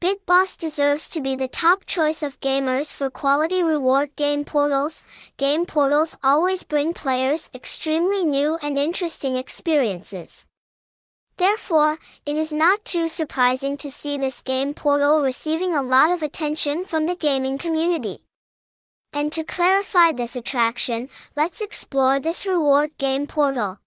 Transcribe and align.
Big 0.00 0.24
Boss 0.24 0.56
deserves 0.56 1.10
to 1.10 1.20
be 1.20 1.36
the 1.36 1.46
top 1.46 1.84
choice 1.84 2.22
of 2.22 2.40
gamers 2.40 2.90
for 2.90 3.10
quality 3.10 3.62
reward 3.62 4.16
game 4.16 4.46
portals. 4.46 5.04
Game 5.36 5.66
portals 5.66 6.16
always 6.24 6.62
bring 6.62 6.94
players 6.94 7.50
extremely 7.52 8.24
new 8.24 8.56
and 8.62 8.78
interesting 8.78 9.36
experiences. 9.36 10.46
Therefore, 11.36 11.98
it 12.24 12.38
is 12.38 12.50
not 12.50 12.82
too 12.86 13.08
surprising 13.08 13.76
to 13.76 13.90
see 13.90 14.16
this 14.16 14.40
game 14.40 14.72
portal 14.72 15.20
receiving 15.20 15.74
a 15.74 15.82
lot 15.82 16.10
of 16.10 16.22
attention 16.22 16.86
from 16.86 17.04
the 17.04 17.14
gaming 17.14 17.58
community. 17.58 18.20
And 19.12 19.30
to 19.32 19.44
clarify 19.44 20.12
this 20.12 20.34
attraction, 20.34 21.10
let's 21.36 21.60
explore 21.60 22.18
this 22.18 22.46
reward 22.46 22.96
game 22.96 23.26
portal. 23.26 23.80